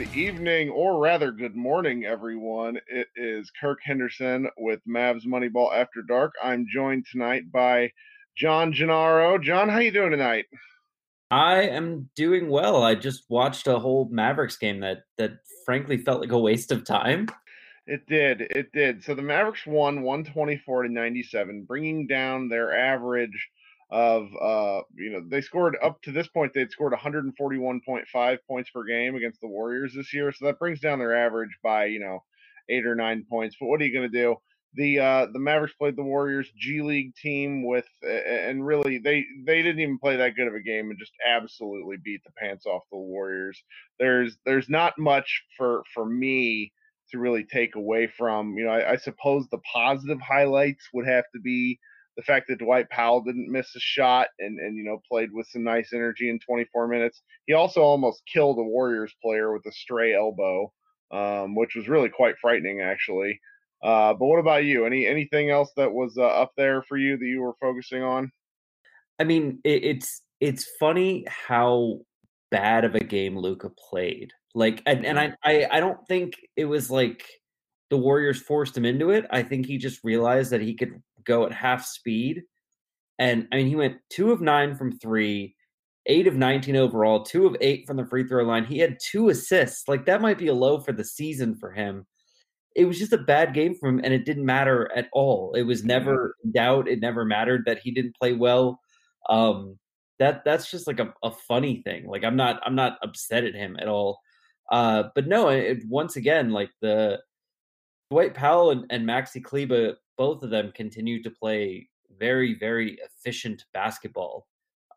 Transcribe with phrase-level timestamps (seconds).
[0.00, 2.78] Good evening, or rather, good morning, everyone.
[2.88, 6.32] It is Kirk Henderson with Mavs Moneyball After Dark.
[6.42, 7.92] I'm joined tonight by
[8.34, 9.36] John Gennaro.
[9.36, 10.46] John, how you doing tonight?
[11.30, 12.82] I am doing well.
[12.82, 15.32] I just watched a whole Mavericks game that that
[15.66, 17.28] frankly felt like a waste of time.
[17.86, 18.40] It did.
[18.40, 19.04] It did.
[19.04, 23.50] So the Mavericks won 124 to 97, bringing down their average
[23.90, 28.84] of uh you know they scored up to this point they'd scored 141.5 points per
[28.84, 32.20] game against the Warriors this year so that brings down their average by you know
[32.70, 34.36] 8 or 9 points but what are you going to do?
[34.74, 39.62] The uh the Mavericks played the Warriors G League team with and really they they
[39.62, 42.82] didn't even play that good of a game and just absolutely beat the pants off
[42.92, 43.62] the Warriors.
[43.98, 46.72] There's there's not much for for me
[47.10, 51.24] to really take away from you know I, I suppose the positive highlights would have
[51.34, 51.80] to be
[52.20, 55.46] the fact that Dwight Powell didn't miss a shot and and you know played with
[55.48, 57.22] some nice energy in 24 minutes.
[57.46, 60.70] He also almost killed a Warriors player with a stray elbow,
[61.10, 63.40] um, which was really quite frightening actually.
[63.82, 64.84] Uh, but what about you?
[64.84, 68.30] Any anything else that was uh, up there for you that you were focusing on?
[69.18, 72.00] I mean, it, it's it's funny how
[72.50, 74.32] bad of a game Luka played.
[74.54, 75.18] Like, and, and.
[75.18, 77.24] I, I I don't think it was like
[77.88, 79.24] the Warriors forced him into it.
[79.30, 82.42] I think he just realized that he could go at half speed.
[83.18, 85.54] And I mean, he went two of nine from three,
[86.06, 88.64] eight of 19 overall, two of eight from the free throw line.
[88.64, 89.88] He had two assists.
[89.88, 92.06] Like, that might be a low for the season for him.
[92.74, 95.54] It was just a bad game for him, and it didn't matter at all.
[95.54, 96.88] It was never doubt.
[96.88, 98.80] It never mattered that he didn't play well.
[99.28, 99.78] Um,
[100.20, 102.06] that that's just like a, a funny thing.
[102.06, 104.20] Like I'm not I'm not upset at him at all.
[104.70, 107.18] Uh, but no, it, once again, like the
[108.10, 111.88] Dwight Powell and, and Maxi Kleber both of them continue to play
[112.18, 114.46] very, very efficient basketball.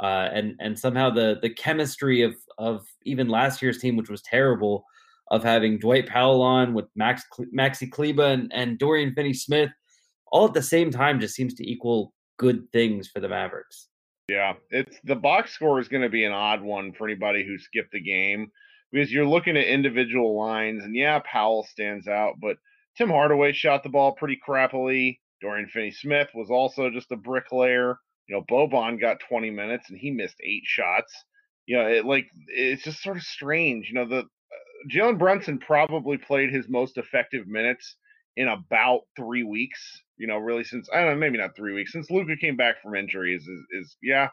[0.00, 4.20] Uh, and and somehow the the chemistry of of even last year's team, which was
[4.22, 4.84] terrible,
[5.30, 7.22] of having Dwight Powell on with Max
[7.56, 9.70] Maxi Kleber and, and Dorian Finney Smith,
[10.32, 13.86] all at the same time, just seems to equal good things for the Mavericks.
[14.28, 17.58] Yeah, it's the box score is going to be an odd one for anybody who
[17.58, 18.50] skipped the game
[18.90, 22.56] because you're looking at individual lines, and yeah, Powell stands out, but
[22.96, 25.18] Tim Hardaway shot the ball pretty crappily.
[25.40, 27.96] Dorian Finney-Smith was also just a bricklayer.
[28.28, 31.12] You know, Boban got 20 minutes and he missed eight shots.
[31.66, 33.88] You know, it like it's just sort of strange.
[33.88, 34.24] You know, the uh,
[34.90, 37.96] Jalen Brunson probably played his most effective minutes
[38.36, 39.80] in about three weeks.
[40.18, 42.82] You know, really since I don't know, maybe not three weeks since Luka came back
[42.82, 43.42] from injuries.
[43.42, 44.28] Is, is yeah,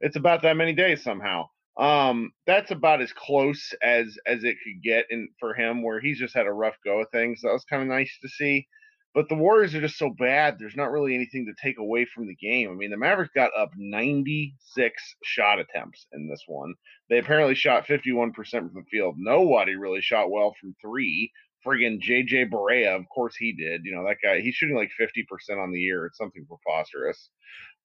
[0.00, 1.46] it's about that many days somehow
[1.76, 6.18] um that's about as close as as it could get in for him where he's
[6.18, 7.40] just had a rough go of things.
[7.42, 8.66] That was kind of nice to see.
[9.12, 12.26] But the warriors are just so bad there's not really anything to take away from
[12.26, 12.70] the game.
[12.70, 16.74] I mean the mavericks got up 96 shot attempts in this one.
[17.10, 19.16] They apparently shot 51% from the field.
[19.18, 21.32] Nobody really shot well from three
[21.64, 25.62] friggin jj Barea, of course he did you know that guy he's shooting like 50%
[25.62, 27.30] on the year it's something preposterous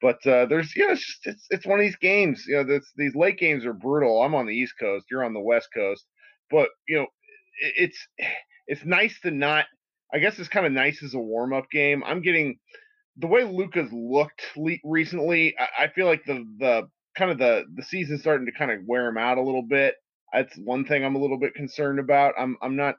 [0.02, 2.46] but uh, there's you know it's just it's, it's one of these games.
[2.48, 4.22] You know, this, these late games are brutal.
[4.22, 6.06] I'm on the East Coast, you're on the West Coast,
[6.52, 7.08] but you know
[7.62, 8.08] it, it's
[8.68, 9.66] it's nice to not.
[10.14, 12.04] I guess it's kind of nice as a warm up game.
[12.06, 12.58] I'm getting
[13.18, 15.56] the way Luka's looked le- recently.
[15.60, 18.80] I, I feel like the the kind of the the season's starting to kind of
[18.86, 19.96] wear him out a little bit.
[20.34, 22.36] That's one thing I'm a little bit concerned about.
[22.40, 22.96] I'm I'm not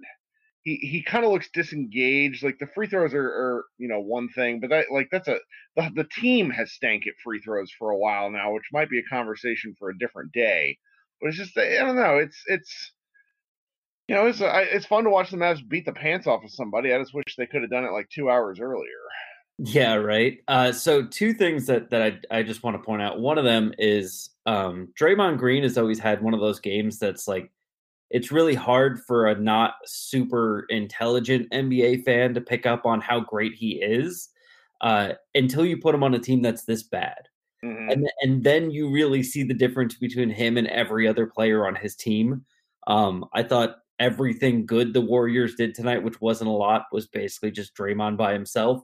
[0.63, 2.43] he he kind of looks disengaged.
[2.43, 5.39] Like the free throws are, are, you know one thing, but that like that's a
[5.77, 8.99] the, the team has stank at free throws for a while now, which might be
[8.99, 10.79] a conversation for a different day.
[11.21, 12.19] But it's just I don't know.
[12.19, 12.93] It's it's
[14.09, 16.93] you know it's it's fun to watch the Mavs beat the pants off of somebody.
[16.93, 18.87] I just wish they could have done it like two hours earlier.
[19.63, 20.39] Yeah, right.
[20.49, 23.21] Uh, so two things that that I I just want to point out.
[23.21, 27.29] One of them is um, Draymond Green has always had one of those games that's
[27.29, 27.51] like
[28.11, 33.21] it's really hard for a not super intelligent NBA fan to pick up on how
[33.21, 34.29] great he is
[34.81, 37.29] uh, until you put him on a team that's this bad.
[37.65, 37.91] Mm-hmm.
[37.91, 41.75] And, and then you really see the difference between him and every other player on
[41.75, 42.45] his team.
[42.87, 47.51] Um, I thought everything good the Warriors did tonight, which wasn't a lot, was basically
[47.51, 48.83] just Draymond by himself.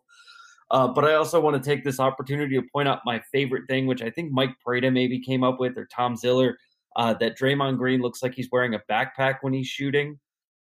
[0.71, 3.87] Uh, but I also want to take this opportunity to point out my favorite thing,
[3.87, 6.59] which I think Mike Prada maybe came up with, or Tom Ziller
[6.97, 10.19] uh, that Draymond Green looks like he's wearing a backpack when he's shooting.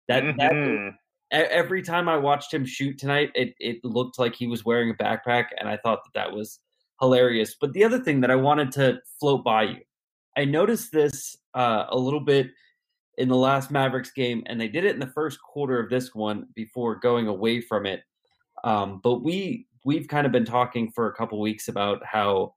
[0.08, 0.88] That, mm-hmm.
[1.32, 4.90] that every time I watched him shoot tonight, it it looked like he was wearing
[4.90, 6.60] a backpack, and I thought that that was
[7.00, 7.56] hilarious.
[7.60, 9.80] But the other thing that I wanted to float by you,
[10.36, 12.48] I noticed this uh, a little bit
[13.18, 16.14] in the last Mavericks game, and they did it in the first quarter of this
[16.14, 18.02] one before going away from it.
[18.62, 22.54] Um, but we we've kind of been talking for a couple weeks about how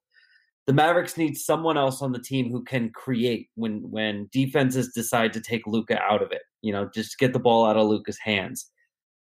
[0.70, 5.34] the Mavericks need someone else on the team who can create when when defenses decide
[5.34, 6.44] to take Luka out of it.
[6.62, 8.70] you know, just get the ball out of Luka's hands.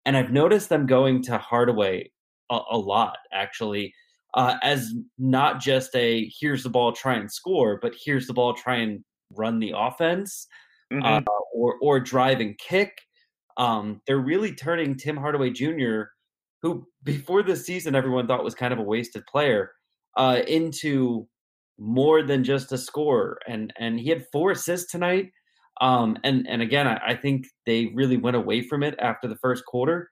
[0.04, 2.10] And I've noticed them going to Hardaway
[2.50, 3.94] a, a lot, actually,
[4.34, 8.52] uh, as not just a here's the ball, try and score, but here's the ball,
[8.52, 9.02] try and
[9.34, 10.46] run the offense
[10.92, 11.02] mm-hmm.
[11.06, 11.22] uh,
[11.54, 12.92] or, or drive and kick.
[13.56, 16.02] Um, they're really turning Tim Hardaway Jr.,
[16.60, 19.70] who before this season everyone thought was kind of a wasted player,
[20.16, 21.28] uh, into
[21.78, 23.38] more than just a scorer.
[23.48, 25.30] And and he had four assists tonight.
[25.80, 29.36] Um, and and again, I, I, think they really went away from it after the
[29.36, 30.10] first quarter.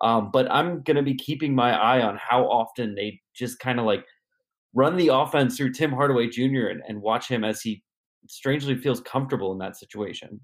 [0.00, 3.78] Um, but I'm going to be keeping my eye on how often they just kind
[3.78, 4.02] of like
[4.74, 6.68] run the offense through Tim Hardaway Jr.
[6.68, 7.82] And, and watch him as he
[8.26, 10.40] strangely feels comfortable in that situation.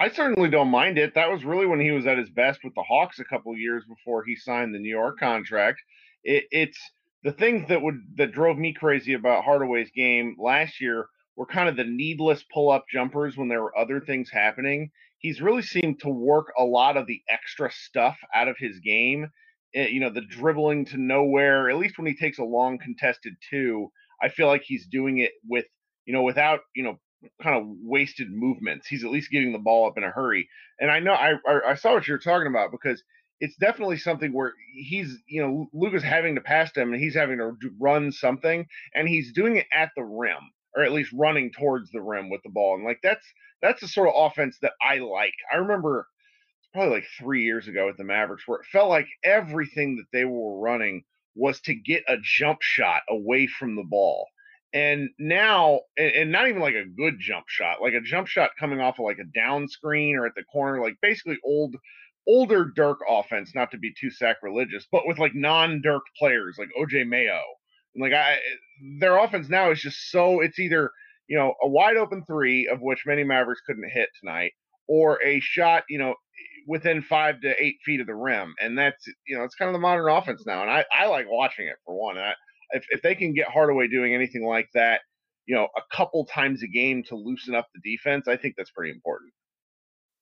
[0.00, 1.14] I certainly don't mind it.
[1.14, 3.84] That was really when he was at his best with the Hawks a couple years
[3.88, 5.80] before he signed the New York contract.
[6.24, 6.78] It, it's
[7.24, 11.06] the things that would that drove me crazy about Hardaway's game last year
[11.36, 14.90] were kind of the needless pull up jumpers when there were other things happening.
[15.18, 19.28] He's really seemed to work a lot of the extra stuff out of his game.
[19.72, 22.78] It, eh, you know, the dribbling to nowhere, at least when he takes a long
[22.78, 23.90] contested two,
[24.22, 25.66] I feel like he's doing it with,
[26.06, 26.98] you know, without, you know,
[27.42, 28.86] kind of wasted movements.
[28.86, 30.48] He's at least getting the ball up in a hurry.
[30.80, 33.02] And I know I, I, I saw what you're talking about because
[33.40, 37.38] it's definitely something where he's, you know, Luka's having to pass him and he's having
[37.38, 41.90] to run something and he's doing it at the rim or at least running towards
[41.90, 42.74] the rim with the ball.
[42.76, 43.24] And like that's
[43.62, 45.34] that's the sort of offense that I like.
[45.52, 46.06] I remember
[46.60, 50.06] it's probably like three years ago at the Mavericks where it felt like everything that
[50.12, 51.04] they were running
[51.34, 54.26] was to get a jump shot away from the ball.
[54.74, 58.80] And now, and not even like a good jump shot, like a jump shot coming
[58.80, 61.74] off of like a down screen or at the corner, like basically old
[62.28, 67.08] older Dirk offense, not to be too sacrilegious, but with like non-Dirk players like OJ
[67.08, 67.40] Mayo.
[67.94, 68.38] And like I
[69.00, 70.90] their offense now is just so it's either,
[71.26, 74.52] you know, a wide open three of which many Mavericks couldn't hit tonight,
[74.86, 76.14] or a shot, you know,
[76.66, 78.54] within five to eight feet of the rim.
[78.60, 80.62] And that's you know, it's kind of the modern offense now.
[80.62, 82.18] And I, I like watching it for one.
[82.18, 82.34] I,
[82.70, 85.00] if if they can get Hardaway doing anything like that,
[85.46, 88.70] you know, a couple times a game to loosen up the defense, I think that's
[88.70, 89.32] pretty important.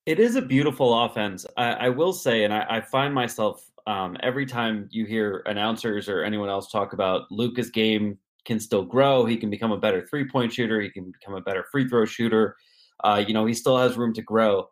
[0.07, 1.45] It is a beautiful offense.
[1.57, 6.09] I, I will say, and I, I find myself um, every time you hear announcers
[6.09, 9.25] or anyone else talk about Luka's game can still grow.
[9.27, 10.81] He can become a better three point shooter.
[10.81, 12.57] He can become a better free throw shooter.
[13.03, 14.69] Uh, you know, he still has room to grow.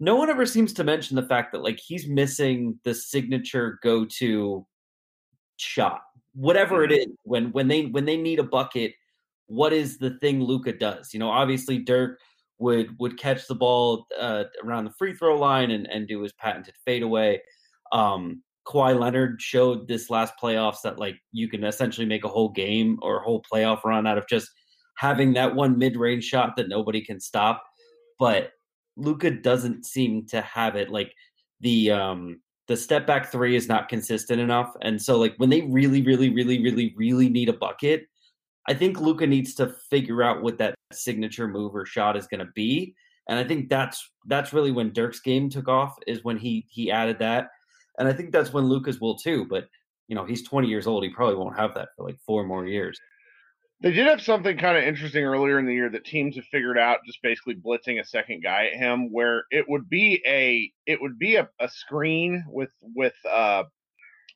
[0.00, 4.04] No one ever seems to mention the fact that like he's missing the signature go
[4.18, 4.64] to
[5.56, 6.02] shot,
[6.34, 7.10] whatever it mm-hmm.
[7.24, 8.94] When when they when they need a bucket,
[9.46, 11.12] what is the thing Luka does?
[11.12, 12.20] You know, obviously Dirk
[12.58, 16.32] would would catch the ball uh, around the free throw line and, and do his
[16.32, 17.40] patented fadeaway.
[17.92, 22.50] Um, Kawhi Leonard showed this last playoffs that like you can essentially make a whole
[22.50, 24.50] game or whole playoff run out of just
[24.96, 27.62] having that one mid range shot that nobody can stop.
[28.18, 28.50] But
[28.96, 30.90] Luka doesn't seem to have it.
[30.90, 31.12] Like
[31.60, 34.74] the um the step back three is not consistent enough.
[34.82, 38.02] And so like when they really, really, really, really, really need a bucket,
[38.68, 42.44] I think Luka needs to figure out what that signature move or shot is going
[42.44, 42.94] to be.
[43.26, 46.90] And I think that's that's really when Dirk's game took off is when he he
[46.90, 47.48] added that.
[47.98, 49.46] And I think that's when Luka's will too.
[49.46, 49.68] But
[50.06, 51.02] you know, he's 20 years old.
[51.02, 52.98] He probably won't have that for like four more years.
[53.80, 56.78] They did have something kind of interesting earlier in the year that teams have figured
[56.78, 61.00] out, just basically blitzing a second guy at him, where it would be a it
[61.00, 63.64] would be a, a screen with with uh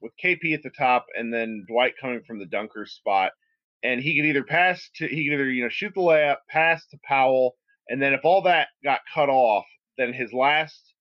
[0.01, 3.33] with KP at the top and then Dwight coming from the dunker spot
[3.83, 6.87] and he could either pass to he could either you know shoot the layup, pass
[6.89, 7.57] to Powell,
[7.89, 9.67] and then if all that got cut off,
[9.99, 10.95] then his last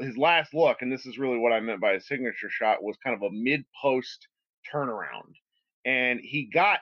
[0.00, 2.96] his last look, and this is really what I meant by a signature shot, was
[3.02, 4.28] kind of a mid post
[4.72, 5.34] turnaround,
[5.84, 6.80] and he got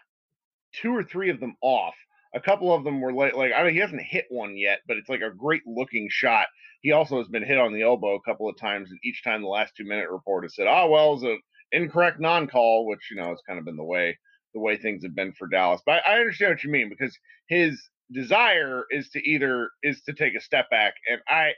[0.80, 1.94] two or three of them off.
[2.34, 4.96] A couple of them were like, like I mean, he hasn't hit one yet, but
[4.96, 6.48] it's like a great looking shot.
[6.82, 9.42] He also has been hit on the elbow a couple of times, and each time
[9.42, 11.40] the last two minute report has said, "Oh well, it's an
[11.72, 14.18] incorrect non call," which you know has kind of been the way
[14.56, 15.82] the way things have been for Dallas.
[15.84, 17.78] But I, I understand what you mean because his
[18.10, 21.52] desire is to either is to take a step back, and I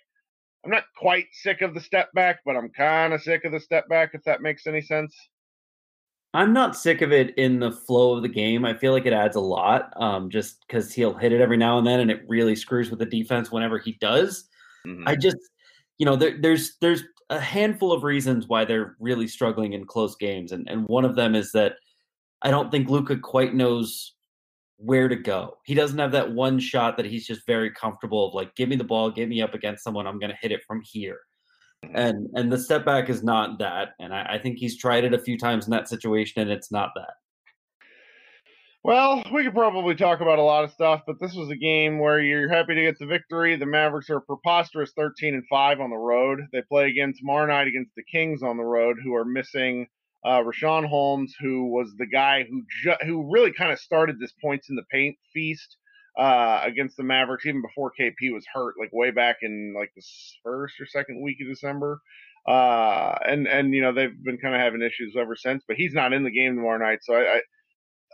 [0.64, 3.60] I'm not quite sick of the step back, but I'm kind of sick of the
[3.60, 4.10] step back.
[4.14, 5.14] If that makes any sense.
[6.34, 8.64] I'm not sick of it in the flow of the game.
[8.64, 11.78] I feel like it adds a lot, um, just because he'll hit it every now
[11.78, 14.46] and then, and it really screws with the defense whenever he does.
[14.86, 15.08] Mm-hmm.
[15.08, 15.38] I just,
[15.96, 20.16] you know, there, there's there's a handful of reasons why they're really struggling in close
[20.16, 21.76] games, and and one of them is that
[22.42, 24.14] I don't think Luka quite knows
[24.76, 25.56] where to go.
[25.64, 28.76] He doesn't have that one shot that he's just very comfortable of like, give me
[28.76, 31.18] the ball, get me up against someone, I'm gonna hit it from here.
[31.94, 33.90] And and the step back is not that.
[34.00, 36.70] And I, I think he's tried it a few times in that situation and it's
[36.70, 37.14] not that.
[38.84, 41.98] Well, we could probably talk about a lot of stuff, but this was a game
[41.98, 43.56] where you're happy to get the victory.
[43.56, 46.40] The Mavericks are preposterous 13 and 5 on the road.
[46.52, 49.88] They play again tomorrow night against the Kings on the road, who are missing
[50.24, 54.32] uh, Richaun Holmes, who was the guy who ju- who really kind of started this
[54.42, 55.76] points in the paint feast
[56.18, 60.02] uh, against the Mavericks, even before KP was hurt, like way back in like the
[60.42, 62.00] first or second week of December.
[62.46, 65.62] Uh, and and you know they've been kind of having issues ever since.
[65.68, 67.40] But he's not in the game tomorrow night, so I, I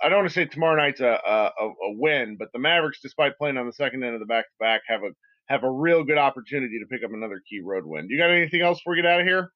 [0.03, 3.39] I don't want to say tomorrow night's a, a, a win, but the Mavericks, despite
[3.39, 5.11] playing on the second end of the back to back, have a
[5.49, 8.09] have a real good opportunity to pick up another key road win.
[8.09, 9.51] Do you got anything else before we get out of here?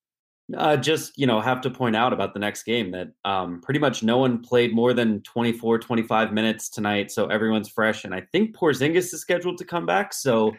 [0.57, 3.78] Uh, just you know, have to point out about the next game that um, pretty
[3.78, 8.05] much no one played more than 24, 25 minutes tonight, so everyone's fresh.
[8.05, 10.55] And I think Porzingis is scheduled to come back, so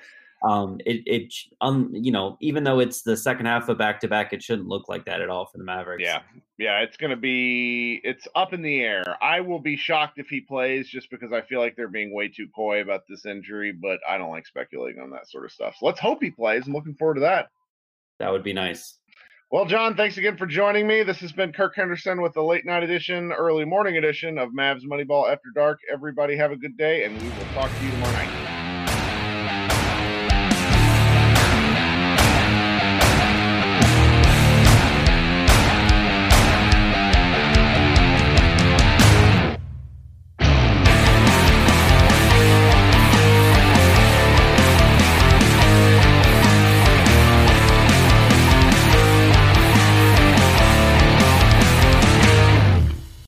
[0.48, 4.08] um, it, it um, you know, even though it's the second half of back to
[4.08, 6.04] back, it shouldn't look like that at all for the Mavericks.
[6.04, 6.22] Yeah,
[6.58, 9.04] yeah, it's gonna be it's up in the air.
[9.22, 12.30] I will be shocked if he plays, just because I feel like they're being way
[12.30, 13.74] too coy about this injury.
[13.74, 15.76] But I don't like speculating on that sort of stuff.
[15.78, 16.68] So let's hope he plays.
[16.68, 17.50] I'm looking forward to that.
[18.20, 18.98] That would be nice.
[19.52, 21.02] Well, John, thanks again for joining me.
[21.02, 24.84] This has been Kirk Henderson with the late night edition, early morning edition of Mavs
[24.86, 25.80] Moneyball After Dark.
[25.92, 28.49] Everybody have a good day, and we will talk to you tomorrow night.